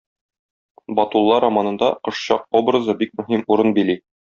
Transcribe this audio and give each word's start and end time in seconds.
Батулла 1.01 1.37
романында 1.45 1.93
Кошчак 2.09 2.51
образы 2.65 3.01
бик 3.05 3.17
мөһим 3.23 3.49
урын 3.57 3.81
били. 3.81 4.01